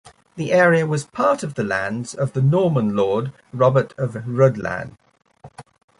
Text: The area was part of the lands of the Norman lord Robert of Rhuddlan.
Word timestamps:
The 0.35 0.51
area 0.51 0.87
was 0.87 1.03
part 1.05 1.43
of 1.43 1.53
the 1.53 1.63
lands 1.63 2.15
of 2.15 2.33
the 2.33 2.41
Norman 2.41 2.95
lord 2.95 3.33
Robert 3.53 3.93
of 3.99 4.13
Rhuddlan. 4.25 4.97